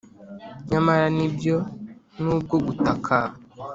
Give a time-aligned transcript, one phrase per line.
[0.69, 1.55] nyamara nibyo,
[2.21, 3.15] nubwo gutaka